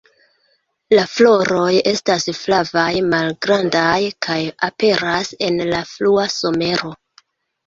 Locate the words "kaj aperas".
4.29-5.31